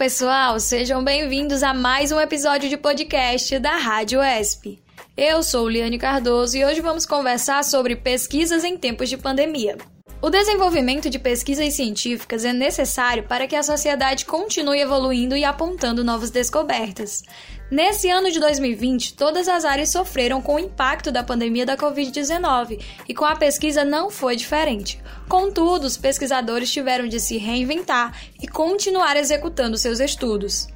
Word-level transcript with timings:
pessoal, 0.00 0.58
sejam 0.58 1.04
bem-vindos 1.04 1.62
a 1.62 1.74
mais 1.74 2.10
um 2.10 2.18
episódio 2.18 2.70
de 2.70 2.78
podcast 2.78 3.58
da 3.58 3.76
Rádio 3.76 4.22
ESP. 4.22 4.80
Eu 5.14 5.42
sou 5.42 5.68
Liane 5.68 5.98
Cardoso 5.98 6.56
e 6.56 6.64
hoje 6.64 6.80
vamos 6.80 7.04
conversar 7.04 7.62
sobre 7.62 7.94
pesquisas 7.94 8.64
em 8.64 8.78
tempos 8.78 9.10
de 9.10 9.18
pandemia. 9.18 9.76
O 10.22 10.30
desenvolvimento 10.30 11.10
de 11.10 11.18
pesquisas 11.18 11.74
científicas 11.74 12.46
é 12.46 12.52
necessário 12.54 13.24
para 13.24 13.46
que 13.46 13.54
a 13.54 13.62
sociedade 13.62 14.24
continue 14.24 14.80
evoluindo 14.80 15.36
e 15.36 15.44
apontando 15.44 16.02
novas 16.02 16.30
descobertas. 16.30 17.22
Nesse 17.70 18.10
ano 18.10 18.32
de 18.32 18.40
2020, 18.40 19.14
todas 19.14 19.46
as 19.46 19.64
áreas 19.64 19.90
sofreram 19.90 20.42
com 20.42 20.56
o 20.56 20.58
impacto 20.58 21.12
da 21.12 21.22
pandemia 21.22 21.64
da 21.64 21.76
Covid-19 21.76 22.84
e 23.08 23.14
com 23.14 23.24
a 23.24 23.36
pesquisa 23.36 23.84
não 23.84 24.10
foi 24.10 24.34
diferente. 24.34 25.00
Contudo, 25.28 25.84
os 25.84 25.96
pesquisadores 25.96 26.72
tiveram 26.72 27.06
de 27.06 27.20
se 27.20 27.36
reinventar 27.36 28.20
e 28.42 28.48
continuar 28.48 29.16
executando 29.16 29.78
seus 29.78 30.00
estudos. 30.00 30.66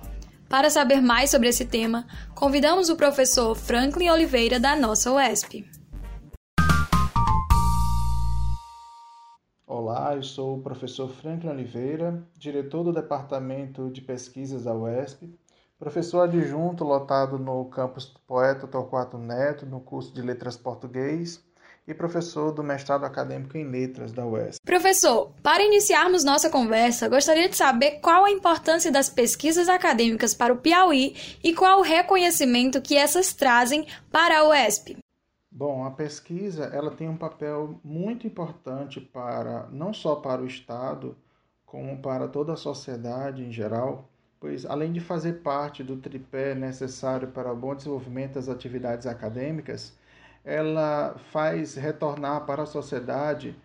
Para 0.48 0.70
saber 0.70 1.02
mais 1.02 1.30
sobre 1.30 1.48
esse 1.48 1.64
tema, 1.64 2.06
convidamos 2.32 2.88
o 2.88 2.94
professor 2.94 3.56
Franklin 3.56 4.10
Oliveira 4.10 4.60
da 4.60 4.76
nossa 4.76 5.10
UESP. 5.10 5.68
Olá, 9.66 10.14
eu 10.14 10.22
sou 10.22 10.58
o 10.58 10.62
professor 10.62 11.08
Franklin 11.08 11.50
Oliveira, 11.50 12.22
diretor 12.38 12.84
do 12.84 12.92
Departamento 12.92 13.90
de 13.90 14.00
Pesquisas 14.00 14.62
da 14.62 14.72
UESP 14.72 15.34
Professor 15.78 16.20
adjunto 16.20 16.84
lotado 16.84 17.38
no 17.38 17.64
campus 17.66 18.06
Poeta 18.26 18.66
Torquato 18.66 19.18
Neto, 19.18 19.66
no 19.66 19.80
curso 19.80 20.14
de 20.14 20.22
Letras 20.22 20.56
Português, 20.56 21.44
e 21.86 21.92
professor 21.92 22.52
do 22.52 22.62
mestrado 22.62 23.04
acadêmico 23.04 23.58
em 23.58 23.68
Letras 23.68 24.12
da 24.12 24.24
UES. 24.24 24.56
Professor, 24.64 25.32
para 25.42 25.62
iniciarmos 25.62 26.24
nossa 26.24 26.48
conversa, 26.48 27.08
gostaria 27.08 27.48
de 27.48 27.56
saber 27.56 28.00
qual 28.00 28.24
a 28.24 28.30
importância 28.30 28.90
das 28.90 29.10
pesquisas 29.10 29.68
acadêmicas 29.68 30.32
para 30.32 30.52
o 30.52 30.58
Piauí 30.58 31.14
e 31.42 31.52
qual 31.52 31.80
o 31.80 31.82
reconhecimento 31.82 32.80
que 32.80 32.96
essas 32.96 33.34
trazem 33.34 33.86
para 34.10 34.38
a 34.38 34.48
UESP. 34.48 34.96
Bom, 35.50 35.84
a 35.84 35.90
pesquisa 35.90 36.64
ela 36.72 36.90
tem 36.90 37.08
um 37.08 37.16
papel 37.16 37.78
muito 37.84 38.26
importante 38.26 39.00
para 39.00 39.68
não 39.70 39.92
só 39.92 40.16
para 40.16 40.40
o 40.40 40.46
Estado, 40.46 41.16
como 41.66 42.00
para 42.00 42.26
toda 42.28 42.54
a 42.54 42.56
sociedade 42.56 43.42
em 43.42 43.52
geral, 43.52 44.08
pois 44.44 44.66
além 44.66 44.92
de 44.92 45.00
fazer 45.00 45.40
parte 45.40 45.82
do 45.82 45.96
tripé 45.96 46.54
necessário 46.54 47.28
para 47.28 47.50
o 47.50 47.56
bom 47.56 47.74
desenvolvimento 47.74 48.34
das 48.34 48.46
atividades 48.46 49.06
acadêmicas, 49.06 49.94
ela 50.44 51.16
faz 51.32 51.76
retornar 51.76 52.44
para 52.44 52.64
a 52.64 52.66
sociedade 52.66 53.56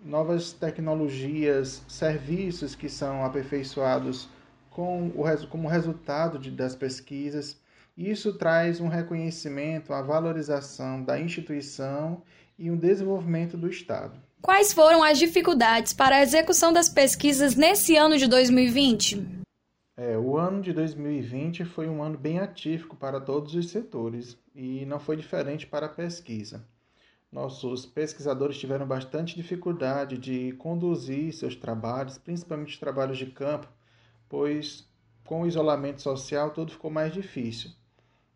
novas 0.00 0.52
tecnologias, 0.52 1.82
serviços 1.88 2.76
que 2.76 2.88
são 2.88 3.24
aperfeiçoados 3.24 4.28
com 4.70 5.08
o, 5.08 5.48
como 5.48 5.66
resultado 5.66 6.38
de, 6.38 6.52
das 6.52 6.76
pesquisas. 6.76 7.60
Isso 7.98 8.34
traz 8.34 8.78
um 8.78 8.86
reconhecimento, 8.86 9.92
a 9.92 10.00
valorização 10.00 11.02
da 11.02 11.18
instituição 11.18 12.22
e 12.56 12.70
um 12.70 12.76
desenvolvimento 12.76 13.56
do 13.56 13.68
Estado. 13.68 14.16
Quais 14.40 14.72
foram 14.72 15.02
as 15.02 15.18
dificuldades 15.18 15.92
para 15.92 16.18
a 16.18 16.22
execução 16.22 16.72
das 16.72 16.88
pesquisas 16.88 17.56
nesse 17.56 17.96
ano 17.96 18.16
de 18.16 18.28
2020? 18.28 19.41
É, 20.04 20.18
o 20.18 20.36
ano 20.36 20.60
de 20.60 20.72
2020 20.72 21.64
foi 21.64 21.88
um 21.88 22.02
ano 22.02 22.18
bem 22.18 22.40
atípico 22.40 22.96
para 22.96 23.20
todos 23.20 23.54
os 23.54 23.70
setores 23.70 24.36
e 24.52 24.84
não 24.84 24.98
foi 24.98 25.16
diferente 25.16 25.64
para 25.64 25.86
a 25.86 25.88
pesquisa. 25.88 26.66
Nossos 27.30 27.86
pesquisadores 27.86 28.58
tiveram 28.58 28.84
bastante 28.84 29.36
dificuldade 29.36 30.18
de 30.18 30.54
conduzir 30.54 31.32
seus 31.32 31.54
trabalhos, 31.54 32.18
principalmente 32.18 32.70
os 32.70 32.80
trabalhos 32.80 33.16
de 33.16 33.26
campo, 33.26 33.68
pois 34.28 34.88
com 35.24 35.42
o 35.42 35.46
isolamento 35.46 36.02
social 36.02 36.50
tudo 36.50 36.72
ficou 36.72 36.90
mais 36.90 37.12
difícil. 37.12 37.70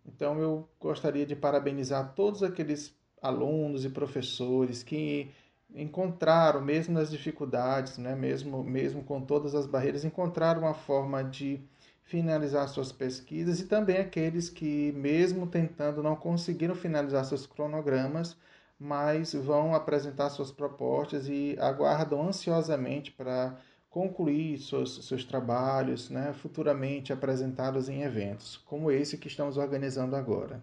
Então 0.07 0.39
eu 0.39 0.69
gostaria 0.79 1.27
de 1.27 1.35
parabenizar 1.35 2.15
todos 2.15 2.45
aqueles 2.45 2.97
alunos 3.21 3.85
e 3.85 3.91
professores 3.91 4.85
que 4.85 5.33
encontraram, 5.77 6.61
mesmo 6.61 6.95
nas 6.95 7.11
dificuldades, 7.11 7.99
né, 7.99 8.15
mesmo, 8.17 8.65
mesmo 8.65 9.05
com 9.05 9.21
todas 9.21 9.55
as 9.55 9.67
barreiras, 9.67 10.05
encontraram 10.05 10.63
uma 10.63 10.75
forma 10.75 11.23
de 11.23 11.61
finalizar 12.05 12.69
suas 12.69 12.93
pesquisas 12.93 13.61
e 13.61 13.67
também 13.67 13.99
aqueles 13.99 14.49
que, 14.49 14.93
mesmo 14.93 15.47
tentando, 15.47 16.03
não 16.03 16.17
conseguiram 16.17 16.75
finalizar 16.75 17.25
seus 17.25 17.47
cronogramas, 17.47 18.37
mas 18.79 19.35
vão 19.35 19.75
apresentar 19.75 20.31
suas 20.31 20.51
propostas 20.53 21.29
e 21.29 21.57
aguardam 21.61 22.27
ansiosamente 22.29 23.13
para 23.13 23.57
concluir 23.91 24.59
seus, 24.59 25.07
seus 25.07 25.25
trabalhos, 25.25 26.11
né, 26.11 26.33
futuramente 26.35 27.13
apresentá-los 27.13 27.89
em 27.89 28.03
eventos, 28.03 28.57
como 28.59 28.91
esse 28.91 29.19
que 29.19 29.29
estamos 29.29 29.57
organizando 29.57 30.17
agora. 30.17 30.63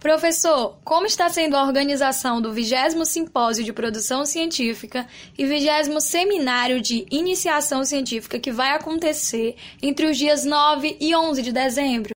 Professor, 0.00 0.78
como 0.84 1.06
está 1.06 1.28
sendo 1.28 1.56
a 1.56 1.64
organização 1.64 2.40
do 2.40 2.52
20 2.52 3.04
Simpósio 3.04 3.64
de 3.64 3.72
Produção 3.72 4.24
Científica 4.24 5.08
e 5.36 5.44
20 5.44 6.00
Seminário 6.00 6.80
de 6.80 7.04
Iniciação 7.10 7.84
Científica 7.84 8.38
que 8.38 8.52
vai 8.52 8.76
acontecer 8.76 9.56
entre 9.82 10.06
os 10.06 10.16
dias 10.16 10.44
9 10.44 10.98
e 11.00 11.16
11 11.16 11.42
de 11.42 11.52
dezembro? 11.52 12.12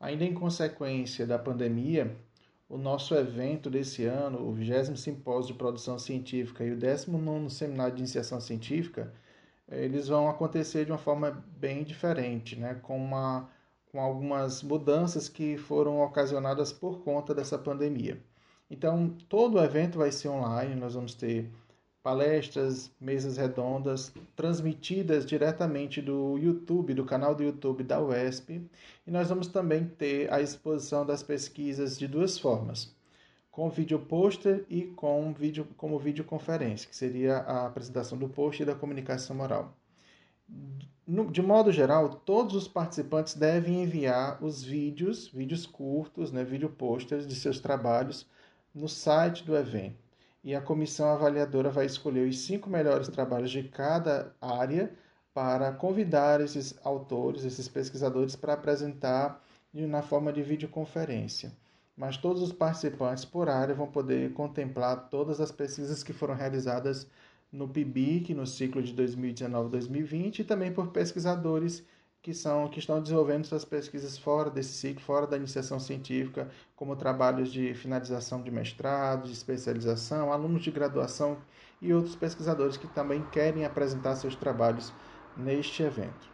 Ainda 0.00 0.24
em 0.24 0.34
consequência 0.34 1.24
da 1.24 1.38
pandemia, 1.38 2.16
o 2.68 2.76
nosso 2.76 3.14
evento 3.14 3.70
desse 3.70 4.04
ano, 4.06 4.48
o 4.48 4.52
20 4.52 4.98
Simpósio 4.98 5.52
de 5.52 5.58
Produção 5.58 6.00
Científica 6.00 6.64
e 6.64 6.72
o 6.72 6.76
19 6.76 7.48
Seminário 7.48 7.94
de 7.94 8.00
Iniciação 8.00 8.40
Científica, 8.40 9.14
eles 9.70 10.08
vão 10.08 10.28
acontecer 10.28 10.84
de 10.84 10.90
uma 10.90 10.98
forma 10.98 11.44
bem 11.56 11.84
diferente, 11.84 12.58
né? 12.58 12.74
com 12.82 12.96
uma 12.96 13.48
com 13.94 14.00
algumas 14.00 14.60
mudanças 14.60 15.28
que 15.28 15.56
foram 15.56 16.00
ocasionadas 16.00 16.72
por 16.72 16.98
conta 17.04 17.32
dessa 17.32 17.56
pandemia. 17.56 18.20
Então, 18.68 19.16
todo 19.28 19.54
o 19.54 19.62
evento 19.62 19.98
vai 19.98 20.10
ser 20.10 20.30
online, 20.30 20.74
nós 20.74 20.94
vamos 20.94 21.14
ter 21.14 21.48
palestras, 22.02 22.90
mesas 23.00 23.36
redondas, 23.36 24.12
transmitidas 24.34 25.24
diretamente 25.24 26.02
do 26.02 26.36
YouTube, 26.38 26.92
do 26.92 27.04
canal 27.04 27.36
do 27.36 27.44
YouTube 27.44 27.84
da 27.84 28.02
UESP, 28.02 28.68
e 29.06 29.12
nós 29.12 29.28
vamos 29.28 29.46
também 29.46 29.86
ter 29.86 30.28
a 30.32 30.40
exposição 30.40 31.06
das 31.06 31.22
pesquisas 31.22 31.96
de 31.96 32.08
duas 32.08 32.36
formas, 32.36 32.92
com 33.48 33.70
vídeo 33.70 34.00
pôster 34.00 34.64
e 34.68 34.82
com 34.82 35.32
vídeo, 35.32 35.68
como 35.76 36.00
videoconferência, 36.00 36.88
que 36.88 36.96
seria 36.96 37.36
a 37.36 37.66
apresentação 37.66 38.18
do 38.18 38.28
pôster 38.28 38.66
e 38.66 38.70
da 38.72 38.74
comunicação 38.74 39.38
oral 39.38 39.72
de 41.06 41.42
modo 41.42 41.70
geral, 41.70 42.08
todos 42.08 42.54
os 42.54 42.66
participantes 42.66 43.34
devem 43.34 43.82
enviar 43.82 44.42
os 44.42 44.62
vídeos, 44.62 45.28
vídeos 45.28 45.66
curtos, 45.66 46.32
né, 46.32 46.42
vídeo 46.42 46.70
posters 46.70 47.26
de 47.26 47.34
seus 47.34 47.60
trabalhos 47.60 48.26
no 48.74 48.88
site 48.88 49.44
do 49.44 49.56
evento. 49.56 50.02
E 50.42 50.54
a 50.54 50.60
comissão 50.60 51.08
avaliadora 51.08 51.70
vai 51.70 51.86
escolher 51.86 52.28
os 52.28 52.40
cinco 52.40 52.70
melhores 52.70 53.08
trabalhos 53.08 53.50
de 53.50 53.62
cada 53.64 54.34
área 54.40 54.92
para 55.34 55.72
convidar 55.72 56.40
esses 56.40 56.78
autores, 56.84 57.44
esses 57.44 57.68
pesquisadores, 57.68 58.36
para 58.36 58.54
apresentar 58.54 59.42
na 59.72 60.00
forma 60.00 60.32
de 60.32 60.42
videoconferência. 60.42 61.52
Mas 61.96 62.16
todos 62.16 62.42
os 62.42 62.52
participantes 62.52 63.24
por 63.24 63.48
área 63.48 63.74
vão 63.74 63.86
poder 63.86 64.32
contemplar 64.32 65.08
todas 65.10 65.40
as 65.40 65.52
pesquisas 65.52 66.02
que 66.02 66.12
foram 66.12 66.34
realizadas 66.34 67.06
no 67.52 67.68
PIBIC, 67.68 68.34
no 68.34 68.46
ciclo 68.46 68.82
de 68.82 68.94
2019-2020, 68.94 70.40
e 70.40 70.44
também 70.44 70.72
por 70.72 70.88
pesquisadores 70.88 71.84
que, 72.24 72.32
são, 72.32 72.68
que 72.68 72.78
estão 72.78 73.02
desenvolvendo 73.02 73.44
suas 73.44 73.64
pesquisas 73.64 74.16
fora 74.16 74.50
desse 74.50 74.72
ciclo, 74.72 75.04
fora 75.04 75.26
da 75.26 75.36
iniciação 75.36 75.78
científica, 75.78 76.48
como 76.74 76.96
trabalhos 76.96 77.52
de 77.52 77.74
finalização 77.74 78.42
de 78.42 78.50
mestrado, 78.50 79.26
de 79.26 79.32
especialização, 79.32 80.32
alunos 80.32 80.62
de 80.62 80.70
graduação 80.70 81.36
e 81.82 81.92
outros 81.92 82.16
pesquisadores 82.16 82.78
que 82.78 82.86
também 82.86 83.22
querem 83.30 83.66
apresentar 83.66 84.16
seus 84.16 84.34
trabalhos 84.34 84.90
neste 85.36 85.82
evento. 85.82 86.32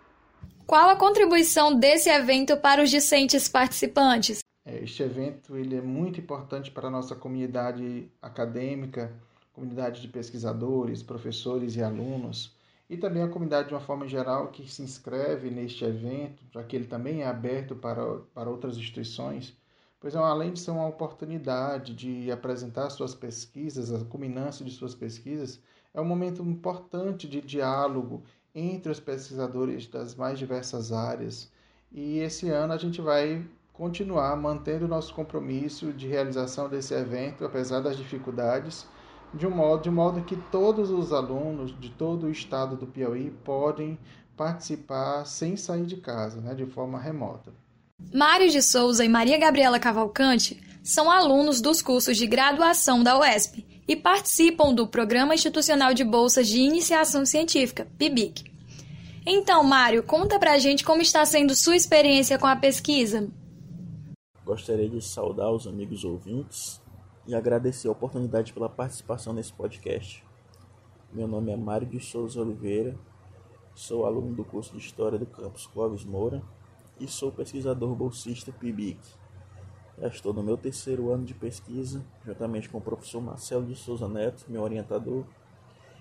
Qual 0.65 0.89
a 0.89 0.95
contribuição 0.95 1.75
desse 1.77 2.09
evento 2.09 2.57
para 2.57 2.83
os 2.83 2.89
discentes 2.89 3.49
participantes? 3.49 4.39
É, 4.65 4.85
este 4.85 5.03
evento 5.03 5.57
ele 5.57 5.77
é 5.77 5.81
muito 5.81 6.21
importante 6.21 6.71
para 6.71 6.87
a 6.87 6.91
nossa 6.91 7.17
comunidade 7.17 8.09
acadêmica, 8.23 9.13
comunidade 9.61 10.01
de 10.01 10.09
pesquisadores, 10.09 11.03
professores 11.03 11.77
e 11.77 11.83
alunos, 11.83 12.57
e 12.89 12.97
também 12.97 13.23
a 13.23 13.29
comunidade 13.29 13.69
de 13.69 13.75
uma 13.75 13.81
forma 13.81 14.09
geral 14.09 14.49
que 14.49 14.69
se 14.69 14.83
inscreve 14.83 15.51
neste 15.51 15.85
evento, 15.85 16.43
já 16.51 16.65
que 16.65 16.75
ele 16.75 16.87
também 16.87 17.23
é 17.23 17.27
aberto 17.27 17.77
para, 17.77 18.03
para 18.35 18.49
outras 18.49 18.79
instituições, 18.79 19.55
pois 20.01 20.15
é, 20.15 20.19
além 20.19 20.55
de 20.55 20.61
ser 20.61 20.71
uma 20.71 20.89
oportunidade 20.89 21.95
de 21.95 22.33
apresentar 22.33 22.89
suas 22.89 23.15
pesquisas, 23.15 23.93
a 23.93 24.03
culminância 24.07 24.65
de 24.65 24.71
suas 24.71 24.95
pesquisas, 24.95 25.61
é 25.93 26.01
um 26.01 26.07
momento 26.07 26.43
importante 26.43 27.29
de 27.29 27.43
diálogo 27.43 28.23
entre 28.55 28.91
os 28.91 28.99
pesquisadores 28.99 29.87
das 29.87 30.15
mais 30.15 30.39
diversas 30.39 30.91
áreas. 30.91 31.53
E 31.93 32.19
esse 32.19 32.49
ano 32.49 32.73
a 32.73 32.79
gente 32.79 33.03
vai 33.03 33.45
continuar 33.75 34.35
mantendo 34.37 34.87
o 34.87 34.89
nosso 34.89 35.15
compromisso 35.15 35.93
de 35.93 36.09
realização 36.09 36.69
desse 36.69 36.95
evento, 36.95 37.45
apesar 37.45 37.81
das 37.81 37.97
dificuldades, 37.97 38.87
de 39.33 39.47
um 39.47 39.51
modo, 39.51 39.83
de 39.83 39.91
modo 39.91 40.23
que 40.23 40.37
todos 40.37 40.91
os 40.91 41.13
alunos 41.13 41.79
de 41.79 41.91
todo 41.91 42.27
o 42.27 42.31
estado 42.31 42.77
do 42.77 42.87
Piauí 42.87 43.31
podem 43.45 43.99
participar 44.37 45.25
sem 45.25 45.57
sair 45.57 45.85
de 45.85 45.97
casa, 45.97 46.41
né, 46.41 46.55
de 46.55 46.67
forma 46.67 46.99
remota. 46.99 47.53
Mário 48.13 48.49
de 48.49 48.63
Souza 48.63 49.05
e 49.05 49.09
Maria 49.09 49.39
Gabriela 49.39 49.79
Cavalcante 49.79 50.61
são 50.83 51.11
alunos 51.11 51.61
dos 51.61 51.83
cursos 51.83 52.17
de 52.17 52.27
graduação 52.27 53.03
da 53.03 53.19
UESP 53.19 53.67
e 53.87 53.95
participam 53.95 54.73
do 54.73 54.87
Programa 54.87 55.35
Institucional 55.35 55.93
de 55.93 56.03
Bolsas 56.03 56.49
de 56.49 56.61
Iniciação 56.61 57.27
Científica, 57.27 57.87
PIBIC. 57.99 58.51
Então, 59.27 59.63
Mário, 59.63 60.03
conta 60.03 60.39
pra 60.39 60.59
gente 60.59 60.83
como 60.83 61.03
está 61.03 61.25
sendo 61.27 61.55
sua 61.55 61.77
experiência 61.77 62.39
com 62.39 62.47
a 62.47 62.57
pesquisa. 62.57 63.29
Gostaria 64.45 64.89
de 64.89 65.03
saudar 65.03 65.53
os 65.53 65.67
amigos 65.67 66.03
ouvintes 66.03 66.81
e 67.31 67.35
agradecer 67.37 67.87
a 67.87 67.93
oportunidade 67.93 68.53
pela 68.53 68.69
participação 68.69 69.33
nesse 69.33 69.53
podcast. 69.53 70.27
Meu 71.13 71.29
nome 71.29 71.53
é 71.53 71.57
Mário 71.57 71.87
de 71.87 72.01
Souza 72.01 72.41
Oliveira, 72.41 72.99
sou 73.73 74.05
aluno 74.05 74.35
do 74.35 74.45
curso 74.45 74.73
de 74.73 74.79
História 74.79 75.17
do 75.17 75.27
Campus 75.27 75.65
Clóvis 75.69 76.05
Moura 76.05 76.43
e 76.99 77.07
sou 77.07 77.31
pesquisador 77.31 77.95
bolsista 77.95 78.51
PIBIC. 78.51 78.99
Já 79.97 80.09
estou 80.09 80.35
no 80.35 80.43
meu 80.43 80.57
terceiro 80.57 81.13
ano 81.13 81.25
de 81.25 81.33
pesquisa, 81.33 82.05
juntamente 82.27 82.69
com 82.69 82.79
o 82.79 82.83
professor 82.83 83.21
Marcelo 83.21 83.65
de 83.65 83.77
Souza 83.77 84.09
Neto, 84.09 84.47
meu 84.49 84.63
orientador, 84.63 85.25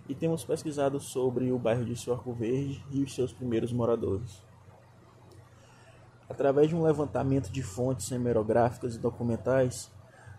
e 0.07 0.15
temos 0.15 0.43
pesquisado 0.43 0.99
sobre 0.99 1.51
o 1.51 1.59
bairro 1.59 1.85
de 1.85 1.95
Sorco 1.95 2.33
Verde 2.33 2.83
e 2.89 3.03
os 3.03 3.13
seus 3.13 3.31
primeiros 3.31 3.71
moradores. 3.71 4.41
Através 6.27 6.69
de 6.69 6.75
um 6.75 6.81
levantamento 6.81 7.51
de 7.51 7.61
fontes 7.61 8.11
hemerográficas 8.11 8.95
e 8.95 8.99
documentais, 8.99 9.91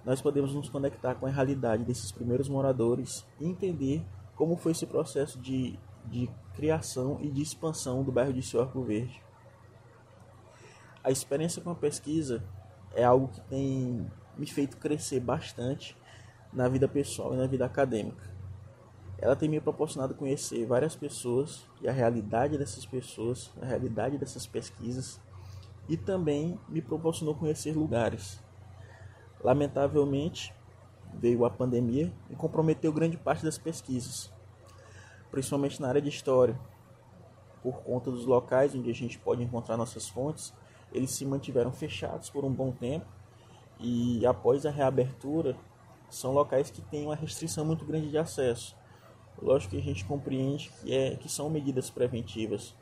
nós 0.04 0.20
podemos 0.20 0.54
nos 0.54 0.68
conectar 0.68 1.14
com 1.14 1.26
a 1.26 1.30
realidade 1.30 1.84
desses 1.84 2.10
primeiros 2.10 2.48
moradores 2.48 3.26
e 3.38 3.46
entender 3.46 4.04
como 4.34 4.56
foi 4.56 4.72
esse 4.72 4.86
processo 4.86 5.38
de, 5.38 5.78
de 6.06 6.28
criação 6.54 7.18
e 7.20 7.28
de 7.28 7.42
expansão 7.42 8.02
do 8.02 8.10
bairro 8.10 8.32
de 8.32 8.42
Sorco 8.42 8.82
Verde. 8.82 9.22
A 11.02 11.10
experiência 11.10 11.62
com 11.62 11.70
a 11.70 11.74
pesquisa 11.74 12.42
é 12.94 13.04
algo 13.04 13.28
que 13.28 13.40
tem 13.42 14.10
me 14.36 14.46
feito 14.46 14.76
crescer 14.76 15.20
bastante 15.20 15.96
na 16.52 16.68
vida 16.68 16.88
pessoal 16.88 17.34
e 17.34 17.36
na 17.36 17.46
vida 17.46 17.64
acadêmica. 17.64 18.30
Ela 19.18 19.36
tem 19.36 19.48
me 19.48 19.60
proporcionado 19.60 20.14
conhecer 20.14 20.64
várias 20.66 20.96
pessoas 20.96 21.66
e 21.82 21.88
a 21.88 21.92
realidade 21.92 22.56
dessas 22.56 22.86
pessoas, 22.86 23.50
a 23.60 23.66
realidade 23.66 24.16
dessas 24.16 24.46
pesquisas 24.46 25.20
e 25.88 25.96
também 25.96 26.58
me 26.68 26.80
proporcionou 26.80 27.34
conhecer 27.34 27.76
lugares. 27.76 28.42
Lamentavelmente, 29.42 30.54
veio 31.14 31.44
a 31.44 31.50
pandemia 31.50 32.12
e 32.28 32.36
comprometeu 32.36 32.92
grande 32.92 33.16
parte 33.16 33.44
das 33.44 33.58
pesquisas, 33.58 34.32
principalmente 35.30 35.80
na 35.80 35.88
área 35.88 36.00
de 36.00 36.08
história, 36.08 36.58
por 37.62 37.82
conta 37.82 38.10
dos 38.10 38.26
locais 38.26 38.74
onde 38.74 38.90
a 38.90 38.94
gente 38.94 39.18
pode 39.18 39.42
encontrar 39.42 39.76
nossas 39.76 40.08
fontes 40.08 40.52
eles 40.92 41.10
se 41.12 41.24
mantiveram 41.24 41.72
fechados 41.72 42.30
por 42.30 42.44
um 42.44 42.52
bom 42.52 42.72
tempo 42.72 43.06
e 43.78 44.24
após 44.26 44.66
a 44.66 44.70
reabertura 44.70 45.56
são 46.08 46.32
locais 46.32 46.70
que 46.70 46.82
têm 46.82 47.06
uma 47.06 47.14
restrição 47.14 47.64
muito 47.64 47.84
grande 47.84 48.10
de 48.10 48.18
acesso. 48.18 48.76
Lógico 49.40 49.70
que 49.70 49.78
a 49.78 49.82
gente 49.82 50.04
compreende 50.04 50.70
que, 50.80 50.94
é, 50.94 51.16
que 51.16 51.28
são 51.28 51.48
medidas 51.48 51.88
preventivas, 51.88 52.74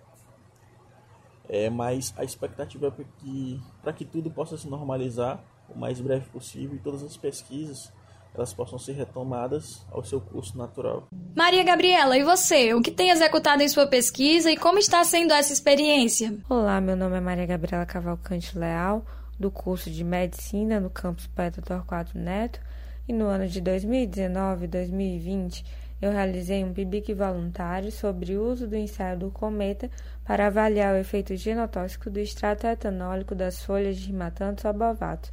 é, 1.49 1.71
mas 1.71 2.13
a 2.17 2.25
expectativa 2.25 2.89
é 2.89 3.05
que 3.19 3.63
para 3.83 3.93
que 3.93 4.05
tudo 4.05 4.31
possa 4.31 4.57
se 4.57 4.69
normalizar 4.69 5.45
o 5.69 5.79
mais 5.79 6.01
breve 6.01 6.29
possível 6.31 6.77
e 6.77 6.79
todas 6.79 7.03
as 7.03 7.17
pesquisas 7.17 7.93
elas 8.35 8.53
possam 8.53 8.79
ser 8.79 8.93
retomadas 8.93 9.85
ao 9.91 10.05
seu 10.05 10.21
curso 10.21 10.57
natural. 10.57 11.09
Maria 11.35 11.65
Gabriela, 11.65 12.17
e 12.17 12.23
você? 12.23 12.73
O 12.75 12.81
que 12.81 12.91
tem 12.91 13.11
executado 13.11 13.63
em 13.63 13.69
sua 13.69 13.87
pesquisa 13.87 14.51
e 14.51 14.57
como 14.57 14.79
está 14.79 15.03
sendo 15.03 15.33
essa 15.33 15.53
experiência? 15.53 16.37
Olá, 16.49 16.81
meu 16.81 16.97
nome 16.97 17.17
é 17.17 17.21
Maria 17.21 17.47
Gabriela 17.47 17.87
Cavalcante 17.87 18.57
Leal, 18.57 19.05
do 19.39 19.51
curso 19.51 19.91
de 19.91 20.05
Medicina 20.05 20.79
no 20.79 20.91
campus 20.91 21.27
Poeta 21.27 21.61
Torquato 21.63 22.17
Neto, 22.17 22.61
e 23.09 23.13
no 23.13 23.27
ano 23.27 23.49
de 23.49 23.61
2019 23.61 24.67
e 24.67 24.69
2020 24.69 25.65
eu 26.01 26.13
realizei 26.13 26.63
um 26.63 26.73
PIBIC 26.73 27.13
voluntário 27.13 27.91
sobre 27.91 28.37
o 28.37 28.45
uso 28.45 28.69
do 28.69 28.77
ensaio 28.77 29.19
do 29.19 29.31
cometa 29.33 29.91
para 30.25 30.47
avaliar 30.47 30.95
o 30.95 30.99
efeito 30.99 31.35
genotóxico 31.35 32.09
do 32.09 32.21
extrato 32.21 32.67
etanólico 32.67 33.35
das 33.35 33.65
folhas 33.65 33.97
de 33.97 34.07
Rimatanthus 34.07 34.65
obovatus, 34.65 35.31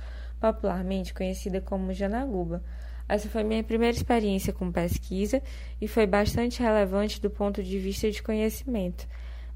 popularmente 0.53 1.13
conhecida 1.13 1.62
como 1.62 1.94
janaguba. 1.94 2.63
Essa 3.07 3.30
foi 3.30 3.44
minha 3.44 3.63
primeira 3.63 3.95
experiência 3.95 4.51
com 4.51 4.71
pesquisa 4.71 5.42
e 5.80 5.88
foi 5.88 6.07
bastante 6.07 6.62
relevante 6.62 7.21
do 7.21 7.30
ponto 7.30 7.62
de 7.63 7.77
vista 7.77 8.09
de 8.09 8.24
conhecimento. 8.24 9.07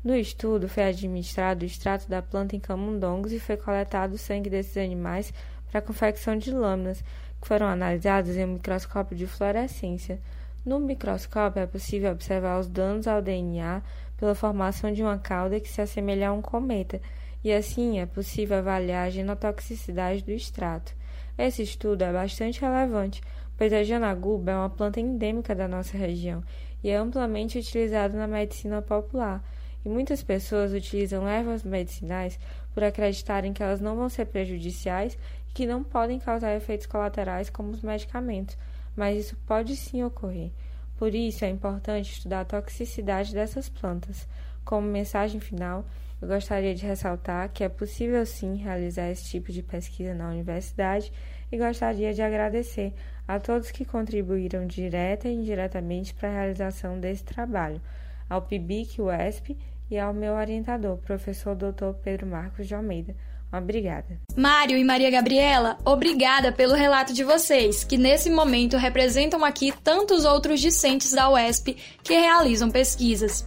No 0.03 0.15
estudo, 0.15 0.69
foi 0.69 0.83
administrado 0.83 1.63
o 1.63 1.67
extrato 1.67 2.07
da 2.07 2.21
planta 2.21 2.55
em 2.55 2.59
camundongos 2.59 3.33
e 3.33 3.39
foi 3.39 3.57
coletado 3.57 4.13
o 4.13 4.17
sangue 4.17 4.49
desses 4.49 4.77
animais 4.77 5.33
para 5.69 5.79
a 5.79 5.81
confecção 5.81 6.37
de 6.37 6.51
lâminas, 6.51 7.03
que 7.41 7.47
foram 7.47 7.67
analisadas 7.67 8.37
em 8.37 8.45
um 8.45 8.53
microscópio 8.53 9.17
de 9.17 9.27
fluorescência. 9.27 10.19
No 10.65 10.79
microscópio 10.79 11.61
é 11.61 11.65
possível 11.65 12.11
observar 12.11 12.59
os 12.59 12.67
danos 12.67 13.07
ao 13.07 13.21
DNA 13.21 13.81
pela 14.17 14.35
formação 14.35 14.91
de 14.91 15.01
uma 15.01 15.17
cauda 15.17 15.59
que 15.59 15.69
se 15.69 15.81
assemelha 15.81 16.29
a 16.29 16.33
um 16.33 16.41
cometa, 16.41 17.01
e 17.43 17.53
assim 17.53 17.99
é 17.99 18.05
possível 18.05 18.57
avaliar 18.57 19.07
a 19.07 19.09
genotoxicidade 19.09 20.23
do 20.23 20.31
extrato. 20.31 20.93
Esse 21.37 21.63
estudo 21.63 22.03
é 22.03 22.11
bastante 22.11 22.61
relevante, 22.61 23.21
pois 23.57 23.71
a 23.71 23.83
janaguba 23.83 24.51
é 24.51 24.55
uma 24.55 24.69
planta 24.69 24.99
endêmica 24.99 25.55
da 25.55 25.67
nossa 25.67 25.97
região 25.97 26.43
e 26.83 26.89
é 26.89 26.95
amplamente 26.95 27.57
utilizada 27.57 28.17
na 28.17 28.27
medicina 28.27 28.81
popular. 28.81 29.43
E 29.83 29.89
muitas 29.89 30.21
pessoas 30.21 30.73
utilizam 30.73 31.27
ervas 31.27 31.63
medicinais 31.63 32.37
por 32.73 32.83
acreditarem 32.83 33.53
que 33.53 33.63
elas 33.63 33.79
não 33.79 33.95
vão 33.95 34.09
ser 34.09 34.25
prejudiciais 34.25 35.17
e 35.49 35.53
que 35.53 35.65
não 35.65 35.83
podem 35.83 36.19
causar 36.19 36.55
efeitos 36.55 36.85
colaterais 36.85 37.49
como 37.49 37.71
os 37.71 37.81
medicamentos, 37.81 38.57
mas 38.95 39.17
isso 39.17 39.37
pode 39.47 39.75
sim 39.75 40.03
ocorrer. 40.03 40.51
Por 40.97 41.15
isso 41.15 41.45
é 41.45 41.49
importante 41.49 42.11
estudar 42.11 42.41
a 42.41 42.45
toxicidade 42.45 43.33
dessas 43.33 43.69
plantas. 43.69 44.27
Como 44.65 44.85
mensagem 44.85 45.39
final, 45.39 45.85
eu 46.21 46.27
gostaria 46.27 46.75
de 46.75 46.85
ressaltar 46.85 47.49
que 47.49 47.63
é 47.63 47.69
possível 47.69 48.25
sim 48.25 48.55
realizar 48.55 49.09
esse 49.09 49.25
tipo 49.25 49.51
de 49.51 49.63
pesquisa 49.63 50.13
na 50.13 50.29
universidade 50.29 51.11
e 51.51 51.57
gostaria 51.57 52.13
de 52.13 52.21
agradecer 52.21 52.93
a 53.27 53.39
todos 53.39 53.71
que 53.71 53.85
contribuíram 53.85 54.65
direta 54.65 55.27
e 55.27 55.33
indiretamente 55.33 56.13
para 56.13 56.29
a 56.29 56.33
realização 56.33 56.99
desse 56.99 57.23
trabalho, 57.23 57.81
ao 58.29 58.41
PIBIC 58.41 59.01
UESP 59.01 59.57
e 59.89 59.97
ao 59.97 60.13
meu 60.13 60.33
orientador, 60.33 60.97
professor 60.97 61.55
Dr. 61.55 61.93
Pedro 62.03 62.27
Marcos 62.27 62.67
de 62.67 62.75
Almeida. 62.75 63.15
Obrigada. 63.51 64.19
Mário 64.35 64.77
e 64.77 64.83
Maria 64.83 65.09
Gabriela, 65.09 65.77
obrigada 65.83 66.51
pelo 66.51 66.75
relato 66.75 67.13
de 67.13 67.23
vocês, 67.23 67.83
que 67.83 67.97
nesse 67.97 68.29
momento 68.29 68.77
representam 68.77 69.43
aqui 69.43 69.73
tantos 69.83 70.23
outros 70.23 70.59
discentes 70.59 71.11
da 71.13 71.31
UESP 71.31 71.75
que 72.03 72.13
realizam 72.13 72.69
pesquisas. 72.69 73.43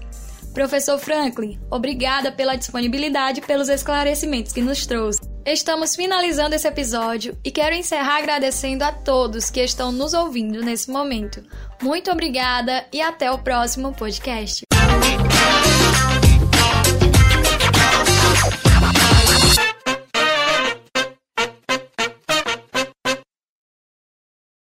Professor 0.53 0.99
Franklin, 0.99 1.59
obrigada 1.71 2.31
pela 2.31 2.57
disponibilidade 2.57 3.41
e 3.41 3.43
pelos 3.43 3.69
esclarecimentos 3.69 4.53
que 4.53 4.61
nos 4.61 4.85
trouxe. 4.87 5.21
Estamos 5.45 5.97
finalizando 5.97 6.55
esse 6.55 6.69
episódio 6.69 7.37
e 7.43 7.51
quero 7.51 7.75
encerrar 7.75 8.19
agradecendo 8.19 8.85
a 8.85 8.93
todos 8.93 9.51
que 9.51 9.61
estão 9.61 9.91
nos 9.91 10.13
ouvindo 10.15 10.63
nesse 10.63 10.91
momento. 10.91 11.43
Muito 11.83 12.11
obrigada 12.11 12.87
e 12.93 13.01
até 13.01 13.31
o 13.33 13.39
próximo 13.39 13.93
podcast. 13.93 14.72